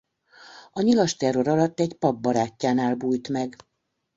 A 0.73 0.81
nyilas 0.81 1.15
terror 1.17 1.47
alatt 1.47 1.79
egy 1.79 1.93
pap 1.93 2.17
barátjánál 2.21 2.95
bújt 2.95 3.29
meg. 3.29 3.55